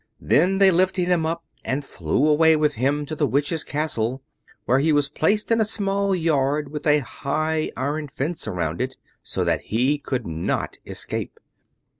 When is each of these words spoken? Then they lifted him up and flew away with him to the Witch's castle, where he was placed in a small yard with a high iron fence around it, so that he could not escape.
Then 0.19 0.57
they 0.57 0.71
lifted 0.71 1.05
him 1.09 1.27
up 1.27 1.43
and 1.63 1.85
flew 1.85 2.27
away 2.27 2.55
with 2.55 2.73
him 2.73 3.05
to 3.05 3.15
the 3.15 3.27
Witch's 3.27 3.63
castle, 3.63 4.23
where 4.65 4.79
he 4.79 4.91
was 4.91 5.09
placed 5.09 5.51
in 5.51 5.61
a 5.61 5.63
small 5.63 6.15
yard 6.15 6.71
with 6.71 6.87
a 6.87 7.03
high 7.03 7.71
iron 7.77 8.07
fence 8.07 8.47
around 8.47 8.81
it, 8.81 8.95
so 9.21 9.43
that 9.43 9.61
he 9.61 9.99
could 9.99 10.25
not 10.25 10.77
escape. 10.87 11.39